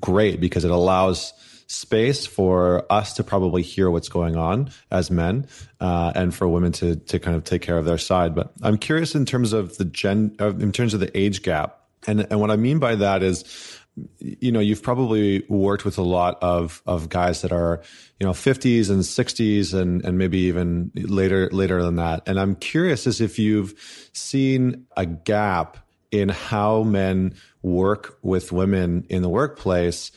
[0.00, 1.32] great because it allows
[1.66, 5.46] space for us to probably hear what's going on as men
[5.80, 8.34] uh, and for women to to kind of take care of their side.
[8.34, 11.80] But i'm curious in terms of the gen in terms of the age gap.
[12.06, 13.80] And and what i mean by that is
[14.18, 17.82] you know you've probably worked with a lot of of guys that are
[18.18, 22.22] you know 50s and 60s and and maybe even later later than that.
[22.26, 23.74] And i'm curious as if you've
[24.12, 25.78] seen a gap
[26.14, 30.12] in how men work with women in the workplace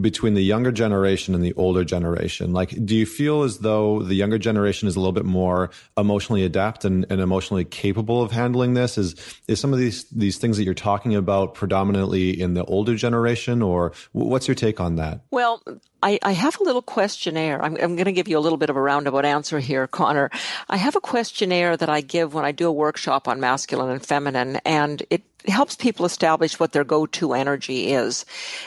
[0.00, 2.52] between the younger generation and the older generation?
[2.52, 6.44] Like, do you feel as though the younger generation is a little bit more emotionally
[6.44, 8.98] adept and, and, emotionally capable of handling this?
[8.98, 9.14] Is
[9.48, 13.62] is some of these these things that you're talking about predominantly in the older generation,
[13.62, 15.20] or what's your take on that?
[15.30, 15.62] Well,
[16.02, 17.62] I, I have a little questionnaire.
[17.62, 20.30] I'm, I'm going to give you a little bit of a roundabout answer here, Connor.
[20.68, 24.04] I have a questionnaire that I give when I do a workshop on masculine and
[24.04, 28.24] feminine, and it helps people establish what their go-to energy is.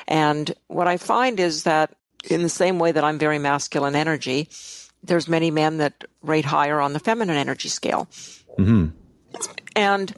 [0.08, 1.96] And what I find is that
[2.30, 4.50] in the same way that I'm very masculine energy,
[5.04, 8.08] there's many men that rate higher on the feminine energy scale.
[8.58, 8.88] Mm-hmm.
[9.76, 10.14] And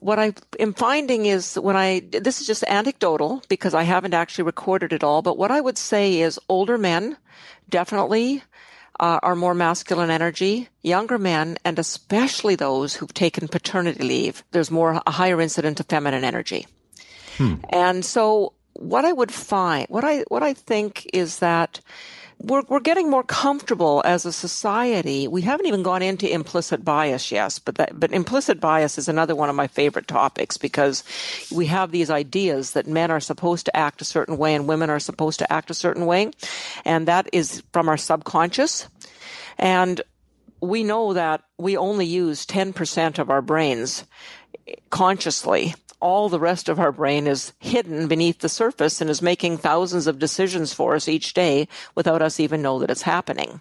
[0.00, 4.44] what I am finding is when I, this is just anecdotal because I haven't actually
[4.44, 7.16] recorded it all, but what I would say is older men
[7.68, 8.42] definitely
[9.00, 10.68] uh, are more masculine energy.
[10.82, 15.86] Younger men, and especially those who've taken paternity leave, there's more, a higher incident of
[15.86, 16.66] feminine energy.
[17.38, 17.54] Hmm.
[17.70, 21.80] And so what I would find, what I, what I think is that
[22.42, 25.28] we're, we're getting more comfortable as a society.
[25.28, 29.36] We haven't even gone into implicit bias yet, but that, but implicit bias is another
[29.36, 31.04] one of my favorite topics because
[31.52, 34.88] we have these ideas that men are supposed to act a certain way and women
[34.88, 36.30] are supposed to act a certain way.
[36.84, 38.88] And that is from our subconscious.
[39.58, 40.00] And
[40.62, 44.04] we know that we only use 10% of our brains
[44.88, 49.58] consciously all the rest of our brain is hidden beneath the surface and is making
[49.58, 53.60] thousands of decisions for us each day without us even know that it's happening.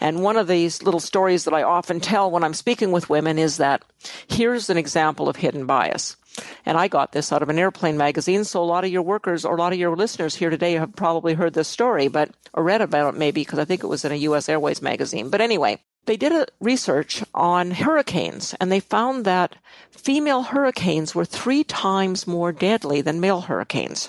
[0.00, 3.38] And one of these little stories that I often tell when I'm speaking with women
[3.38, 3.82] is that
[4.28, 6.16] here's an example of hidden bias.
[6.64, 8.44] And I got this out of an airplane magazine.
[8.44, 10.94] So a lot of your workers or a lot of your listeners here today have
[10.94, 14.04] probably heard this story, but or read about it maybe because I think it was
[14.04, 14.48] in a U.S.
[14.48, 15.30] Airways magazine.
[15.30, 19.56] But anyway, they did a research on hurricanes and they found that
[19.90, 24.08] female hurricanes were three times more deadly than male hurricanes.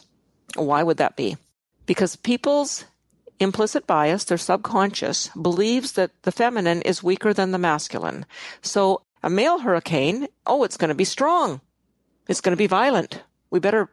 [0.55, 1.35] Why would that be?
[1.85, 2.85] Because people's
[3.41, 8.25] implicit bias, their subconscious, believes that the feminine is weaker than the masculine.
[8.61, 11.59] So a male hurricane, oh, it's going to be strong.
[12.29, 13.23] It's going to be violent.
[13.49, 13.89] We better,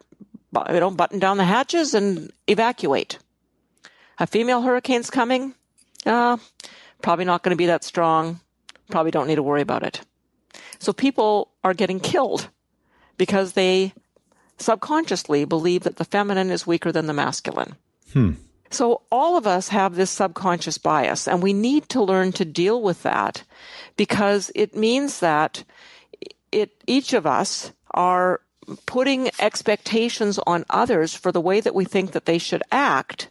[0.70, 3.18] you know, button down the hatches and evacuate.
[4.20, 5.54] A female hurricane's coming.
[6.04, 6.36] Uh,
[7.06, 8.40] probably not going to be that strong.
[8.90, 10.00] Probably don't need to worry about it.
[10.80, 12.48] So people are getting killed
[13.16, 13.92] because they
[14.58, 17.76] subconsciously believe that the feminine is weaker than the masculine.
[18.12, 18.32] Hmm.
[18.70, 22.82] So all of us have this subconscious bias and we need to learn to deal
[22.82, 23.44] with that
[23.96, 25.62] because it means that
[26.50, 28.40] it, each of us are
[28.86, 33.28] putting expectations on others for the way that we think that they should act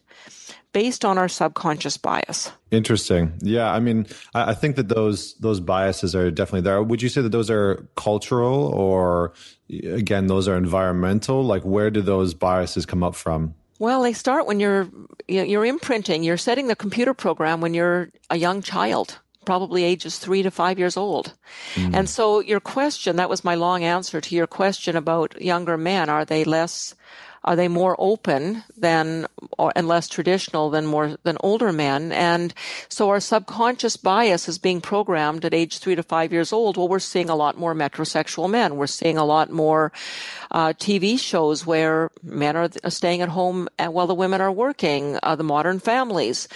[0.76, 2.52] based on our subconscious bias.
[2.70, 3.32] Interesting.
[3.40, 6.84] Yeah, I mean, I, I, think that those those biases are definitely there.
[6.84, 9.32] Would you say that those are cultural, or
[9.70, 11.46] again, those are environmental?
[11.46, 13.56] Like, where do those biases come up from?
[13.80, 14.90] Well, they start when you're
[15.30, 16.24] you're imprinting.
[16.26, 20.80] You're setting the computer program when you're a young child probably ages three to five
[20.80, 21.34] years old.
[21.76, 21.94] Mm.
[21.94, 26.10] And so your question, that was my long answer to your question about younger men.
[26.10, 26.96] Are they less
[27.46, 29.28] are they more open than
[29.58, 32.12] or, and less traditional than more than older men?
[32.12, 32.54] And
[32.90, 36.76] so our subconscious bias is being programmed at age three to five years old.
[36.76, 38.76] Well, we're seeing a lot more metrosexual men.
[38.76, 39.92] We're seeing a lot more
[40.52, 45.20] uh, TV shows where men are staying at home while the women are working.
[45.22, 46.48] Uh, the modern families,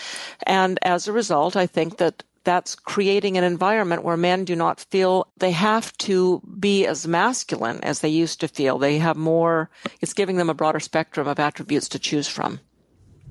[0.44, 4.80] and as a result, I think that that's creating an environment where men do not
[4.80, 8.80] feel they have to be as masculine as they used to feel.
[8.80, 9.70] They have more,
[10.02, 12.60] it's giving them a broader spectrum of attributes to choose from.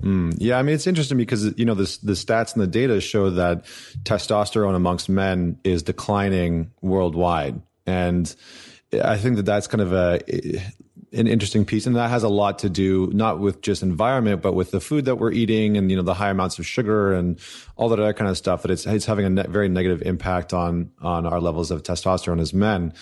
[0.02, 3.00] Mm, yeah, I mean it's interesting because you know the the stats and the data
[3.00, 3.64] show that
[4.04, 8.32] testosterone amongst men is declining worldwide, and
[8.92, 10.20] I think that that's kind of a
[11.12, 14.52] an interesting piece, and that has a lot to do not with just environment, but
[14.52, 17.38] with the food that we're eating, and you know the high amounts of sugar and
[17.76, 18.62] all that other kind of stuff.
[18.62, 22.40] That it's it's having a ne- very negative impact on on our levels of testosterone
[22.40, 22.92] as men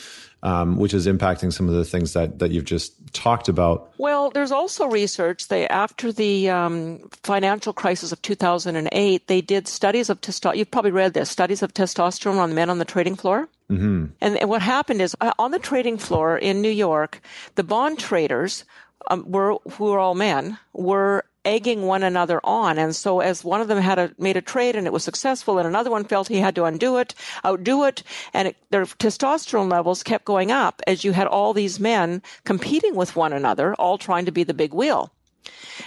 [0.47, 3.93] um, which is impacting some of the things that, that you've just talked about.
[3.99, 5.49] Well, there's also research.
[5.49, 10.57] They after the um, financial crisis of 2008, they did studies of testosterone.
[10.57, 13.49] You've probably read this studies of testosterone on the men on the trading floor.
[13.69, 14.07] Mm-hmm.
[14.21, 17.21] And, and what happened is uh, on the trading floor in New York,
[17.57, 18.65] the bond traders
[19.11, 22.79] um, were who were all men were egging one another on.
[22.79, 25.59] And so as one of them had a, made a trade and it was successful
[25.59, 28.03] and another one felt he had to undo it, outdo it,
[28.35, 32.95] and it, their testosterone levels kept going up as you had all these men competing
[32.95, 35.13] with one another, all trying to be the big wheel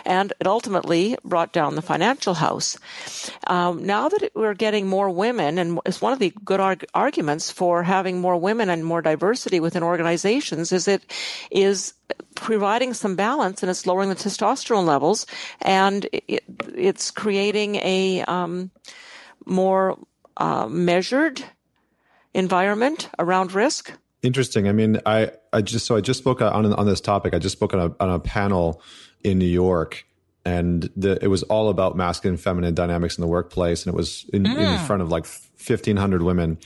[0.05, 2.77] and it ultimately brought down the financial house.
[3.47, 7.51] Um, now that we're getting more women, and it's one of the good arg- arguments
[7.51, 11.03] for having more women and more diversity within organizations, is it
[11.51, 11.93] is
[12.35, 15.25] providing some balance and it's lowering the testosterone levels,
[15.61, 16.43] and it,
[16.75, 18.71] it's creating a um,
[19.45, 19.97] more
[20.37, 21.43] uh, measured
[22.33, 23.91] environment around risk.
[24.21, 24.67] Interesting.
[24.67, 27.33] I mean, I, I just so I just spoke on on this topic.
[27.33, 28.81] I just spoke on a on a panel
[29.23, 30.05] in New York,
[30.45, 33.97] and the, it was all about masculine and feminine dynamics in the workplace, and it
[33.97, 34.57] was in, mm.
[34.57, 36.57] in front of like fifteen hundred women,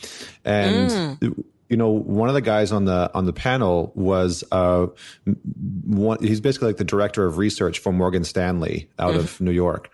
[0.45, 1.19] and.
[1.21, 1.43] Mm.
[1.69, 4.87] You know, one of the guys on the on the panel was uh,
[5.25, 6.19] one.
[6.21, 9.19] He's basically like the director of research for Morgan Stanley out mm.
[9.19, 9.89] of New York,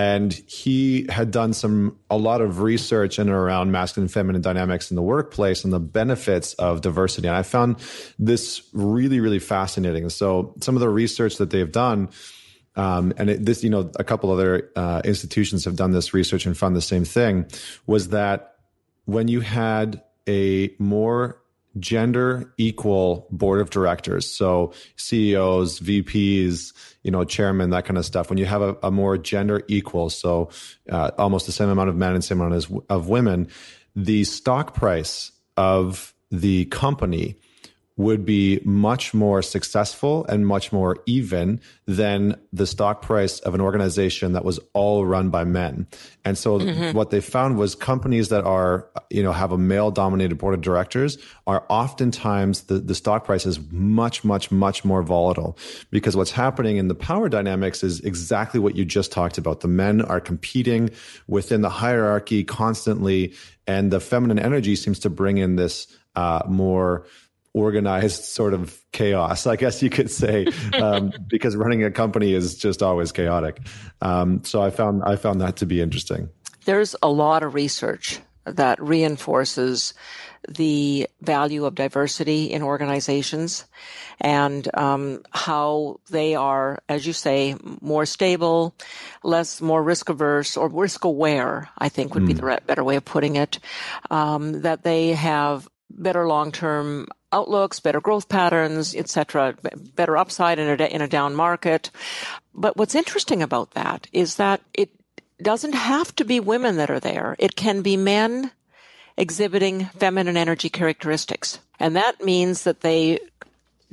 [0.00, 4.40] and he had done some a lot of research in and around masculine and feminine
[4.40, 7.28] dynamics in the workplace and the benefits of diversity.
[7.28, 7.76] And i found
[8.18, 10.08] this really really fascinating.
[10.08, 12.08] So some of the research that they've done
[12.76, 16.46] um, and it, this you know a couple other uh, institutions have done this research
[16.46, 17.46] and found the same thing
[17.86, 18.54] was that
[19.04, 21.42] when you had a more
[21.78, 24.30] gender equal board of directors.
[24.30, 28.28] So CEOs, VPs, you know, chairman, that kind of stuff.
[28.28, 30.50] When you have a, a more gender equal, so
[30.90, 33.48] uh, almost the same amount of men and same amount of women,
[33.94, 37.36] the stock price of the company
[38.00, 43.60] would be much more successful and much more even than the stock price of an
[43.60, 45.86] organization that was all run by men.
[46.24, 46.96] And so mm-hmm.
[46.96, 50.62] what they found was companies that are, you know, have a male dominated board of
[50.62, 55.58] directors are oftentimes the, the stock price is much, much, much more volatile
[55.90, 59.60] because what's happening in the power dynamics is exactly what you just talked about.
[59.60, 60.88] The men are competing
[61.26, 63.34] within the hierarchy constantly
[63.66, 65.86] and the feminine energy seems to bring in this
[66.16, 67.06] uh, more
[67.54, 72.56] organized sort of chaos, I guess you could say, um, because running a company is
[72.56, 73.60] just always chaotic.
[74.00, 76.28] Um, so I found I found that to be interesting.
[76.64, 79.94] There's a lot of research that reinforces
[80.48, 83.64] the value of diversity in organizations
[84.20, 88.74] and um, how they are, as you say, more stable,
[89.22, 92.28] less, more risk averse or risk aware, I think would mm.
[92.28, 92.66] be the hmm.
[92.66, 93.58] better way of putting it.
[94.10, 99.56] Um, that they have better long-term outlooks, better growth patterns, etc.,
[99.94, 101.90] better upside in a, in a down market.
[102.54, 104.90] But what's interesting about that is that it
[105.42, 107.36] doesn't have to be women that are there.
[107.38, 108.50] It can be men
[109.16, 111.60] exhibiting feminine energy characteristics.
[111.78, 113.20] And that means that they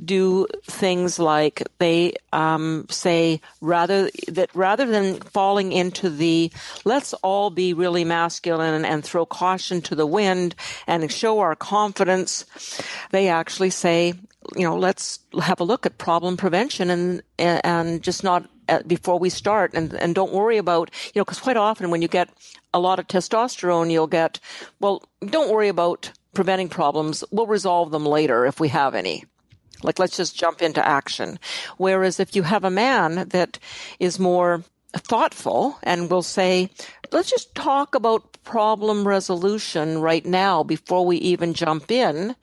[0.04, 6.50] do things like they um, say rather that rather than falling into the
[6.84, 10.54] let's all be really masculine and, and throw caution to the wind
[10.86, 12.44] and show our confidence,
[13.10, 14.14] they actually say
[14.56, 19.18] you know let's have a look at problem prevention and and just not uh, before
[19.18, 19.72] we start.
[19.74, 22.28] And and don't worry about you know because quite often when you get
[22.72, 24.38] a lot of testosterone you'll get
[24.80, 27.24] well don't worry about preventing problems.
[27.30, 29.24] We'll resolve them later if we have any
[29.82, 31.38] like, let's just jump into action.
[31.76, 33.58] Whereas if you have a man that
[33.98, 36.70] is more thoughtful and will say,
[37.12, 42.34] let's just talk about problem resolution right now before we even jump in.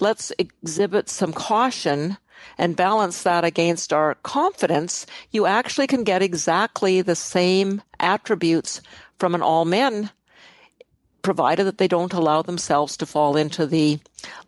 [0.00, 2.18] Let's exhibit some caution
[2.56, 5.06] and balance that against our confidence.
[5.30, 8.80] You actually can get exactly the same attributes
[9.18, 10.10] from an all men
[11.22, 13.98] provided that they don't allow themselves to fall into the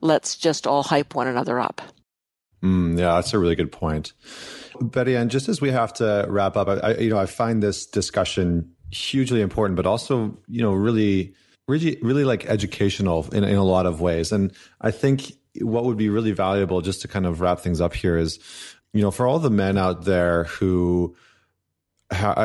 [0.00, 1.82] let's just all hype one another up.
[2.62, 4.12] Mm, yeah, that's a really good point,
[4.80, 5.14] Betty.
[5.14, 8.72] And just as we have to wrap up, I, you know, I find this discussion
[8.90, 11.34] hugely important, but also, you know, really,
[11.68, 14.30] really, really like educational in, in a lot of ways.
[14.30, 17.94] And I think what would be really valuable, just to kind of wrap things up
[17.94, 18.38] here, is,
[18.92, 21.16] you know, for all the men out there who,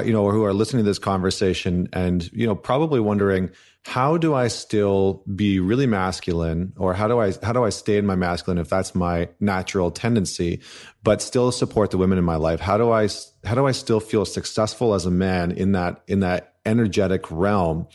[0.06, 3.52] you know, who are listening to this conversation and you know, probably wondering
[3.84, 7.98] how do I still be really masculine or how do I how do I stay
[7.98, 10.62] in my masculine if that's my natural tendency
[11.04, 12.60] but still support the women in my life?
[12.60, 13.08] How do I
[13.44, 17.88] how do I still feel successful as a man in that in that energetic realm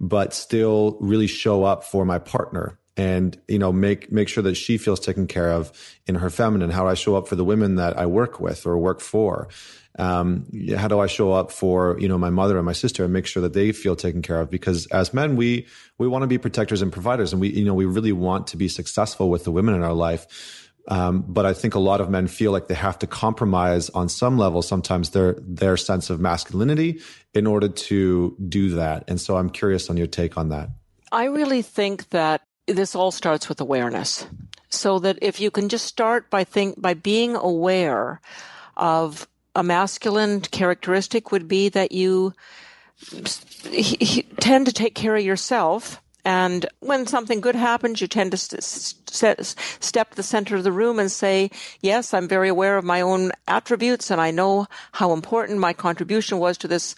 [0.00, 4.54] but still really show up for my partner and you know make make sure that
[4.54, 5.72] she feels taken care of
[6.06, 6.70] in her feminine?
[6.70, 9.48] How do I show up for the women that I work with or work for
[9.98, 13.12] um, how do I show up for you know my mother and my sister and
[13.12, 14.50] make sure that they feel taken care of?
[14.50, 15.66] Because as men, we
[15.98, 18.56] we want to be protectors and providers, and we you know we really want to
[18.56, 20.60] be successful with the women in our life.
[20.86, 24.08] Um, but I think a lot of men feel like they have to compromise on
[24.08, 27.00] some level sometimes their their sense of masculinity
[27.32, 29.04] in order to do that.
[29.08, 30.70] And so I'm curious on your take on that.
[31.12, 34.26] I really think that this all starts with awareness.
[34.68, 38.20] So that if you can just start by think by being aware
[38.76, 42.32] of a masculine characteristic would be that you
[44.40, 46.00] tend to take care of yourself.
[46.26, 50.64] And when something good happens, you tend to st- st- step to the center of
[50.64, 51.50] the room and say,
[51.82, 56.38] yes, I'm very aware of my own attributes and I know how important my contribution
[56.38, 56.94] was to this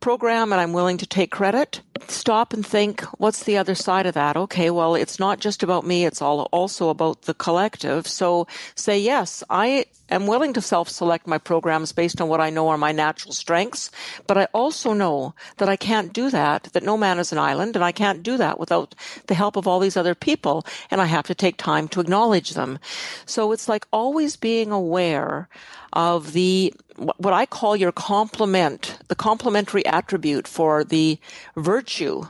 [0.00, 1.80] program and I'm willing to take credit.
[2.08, 4.36] Stop and think, what's the other side of that?
[4.36, 6.04] Okay, well, it's not just about me.
[6.04, 8.06] It's all also about the collective.
[8.06, 12.68] So say, yes, I am willing to self-select my programs based on what I know
[12.68, 13.90] are my natural strengths,
[14.26, 17.76] but I also know that I can't do that, that no man is an island,
[17.76, 18.94] and I can't do that without
[19.26, 22.50] the help of all these other people, and I have to take time to acknowledge
[22.50, 22.78] them.
[23.26, 25.48] So it's like always being aware
[25.92, 31.18] of the what I call your complement, the complementary attribute for the
[31.56, 32.24] virtue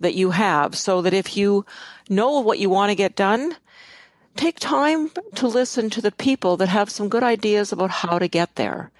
[0.00, 1.66] that you have, so that if you
[2.08, 3.56] know what you want to get done,
[4.36, 8.28] take time to listen to the people that have some good ideas about how to
[8.28, 8.90] get there.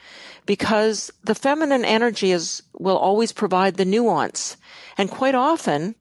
[0.47, 4.57] Because the feminine energy is, will always provide the nuance.
[4.99, 5.95] And quite often,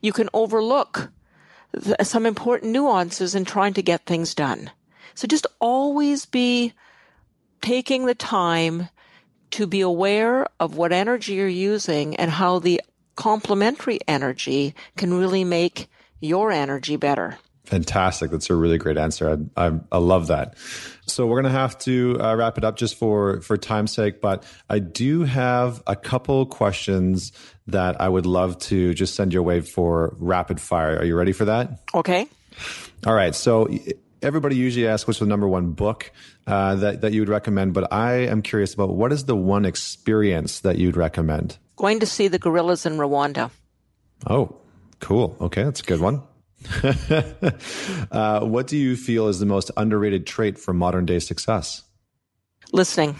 [0.00, 1.10] you can overlook
[1.72, 4.70] the, some important nuances in trying to get things done.
[5.14, 6.72] So just always be
[7.60, 8.88] taking the time
[9.52, 12.80] to be aware of what energy you're using and how the
[13.16, 15.88] complementary energy can really make
[16.20, 17.38] your energy better.
[17.64, 18.30] Fantastic.
[18.30, 19.38] That's a really great answer.
[19.56, 20.58] I, I, I love that.
[21.06, 24.20] So we're going to have to uh, wrap it up just for, for time's sake,
[24.20, 27.32] but I do have a couple questions
[27.66, 30.98] that I would love to just send your way for rapid fire.
[30.98, 31.80] Are you ready for that?
[31.94, 32.26] Okay.
[33.06, 33.34] All right.
[33.34, 33.68] So
[34.24, 36.10] everybody usually asks what's the number one book
[36.46, 39.64] uh, that, that you would recommend, but I am curious about what is the one
[39.64, 41.58] experience that you'd recommend?
[41.76, 43.50] Going to see the gorillas in Rwanda.
[44.26, 44.56] Oh,
[45.00, 45.36] cool.
[45.40, 45.62] Okay.
[45.62, 46.22] That's a good one.
[48.10, 51.82] uh, what do you feel is the most underrated trait for modern day success?
[52.72, 53.16] Listening.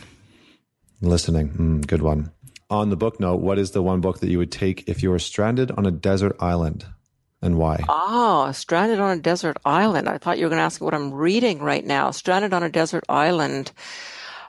[1.01, 1.51] Listening.
[1.51, 2.33] Mm, good one.
[2.71, 5.11] On the book note, what is the one book that you would take if you
[5.11, 6.87] were stranded on a desert island?
[7.45, 7.85] And why?
[7.89, 10.09] Oh, stranded on a desert island.
[10.09, 12.11] I thought you were going to ask what I'm reading right now.
[12.11, 13.71] Stranded on a desert island.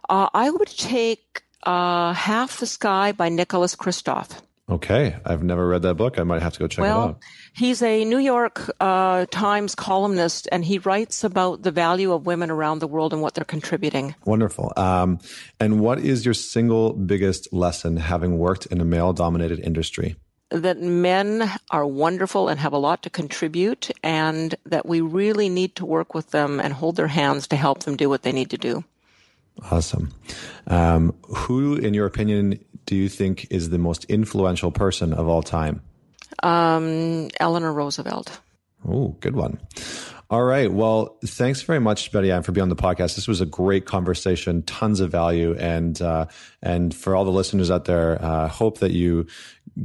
[0.10, 4.42] Uh, I would take uh, Half the Sky by Nicholas Kristof.
[4.68, 6.18] Okay, I've never read that book.
[6.18, 7.20] I might have to go check well, it out.
[7.54, 12.50] He's a New York uh, Times columnist, and he writes about the value of women
[12.50, 14.16] around the world and what they're contributing.
[14.26, 14.74] Wonderful.
[14.76, 15.20] Um,
[15.60, 20.16] and what is your single biggest lesson having worked in a male dominated industry?
[20.56, 25.76] That men are wonderful and have a lot to contribute, and that we really need
[25.76, 28.50] to work with them and hold their hands to help them do what they need
[28.52, 28.84] to do.
[29.70, 30.14] Awesome.
[30.68, 35.44] Um, who, in your opinion, do you think is the most influential person of all
[35.44, 35.82] time?
[36.42, 38.40] Um, Eleanor Roosevelt.
[38.88, 39.60] Oh, good one.
[40.30, 40.72] All right.
[40.72, 43.16] Well, thanks very much, Betty Ann, for being on the podcast.
[43.16, 46.26] This was a great conversation, tons of value, and uh,
[46.62, 49.28] and for all the listeners out there, uh, hope that you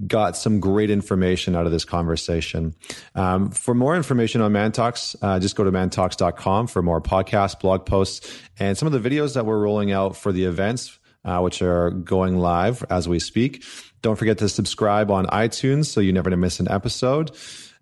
[0.07, 2.74] got some great information out of this conversation.
[3.14, 7.84] Um, for more information on ManTalks, uh, just go to mantalks.com for more podcasts, blog
[7.84, 11.62] posts, and some of the videos that we're rolling out for the events uh, which
[11.62, 13.64] are going live as we speak.
[14.03, 17.36] Don't forget to subscribe on iTunes so you never miss an episode.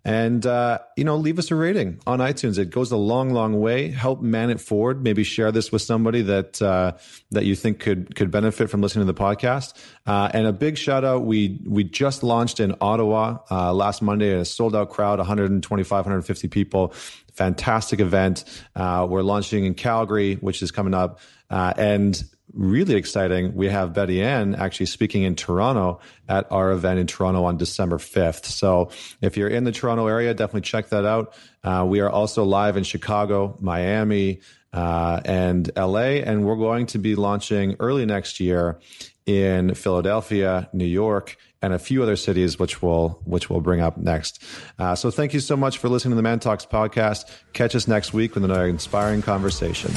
[0.05, 2.57] And, uh, you know, leave us a rating on iTunes.
[2.57, 3.89] It goes a long, long way.
[3.89, 5.03] Help man it forward.
[5.03, 6.93] Maybe share this with somebody that, uh,
[7.31, 9.73] that you think could, could benefit from listening to the podcast.
[10.07, 11.25] Uh, and a big shout out.
[11.25, 16.47] We, we just launched in Ottawa, uh, last Monday, a sold out crowd, 125, 150
[16.47, 16.93] people.
[17.33, 18.45] Fantastic event.
[18.75, 21.19] Uh, we're launching in Calgary, which is coming up.
[21.49, 22.23] Uh, and
[22.53, 27.43] really exciting, we have Betty Ann actually speaking in Toronto at our event in Toronto
[27.43, 28.45] on December 5th.
[28.45, 28.91] So
[29.21, 31.33] if you're in the Toronto area, definitely check that out.
[31.63, 34.41] Uh, we are also live in Chicago, Miami,
[34.73, 38.79] uh, and LA, and we're going to be launching early next year
[39.25, 43.97] in Philadelphia, New York, and a few other cities, which we'll which we'll bring up
[43.97, 44.43] next.
[44.77, 47.29] Uh, so thank you so much for listening to the Man Talks podcast.
[47.53, 49.91] Catch us next week with another inspiring conversation.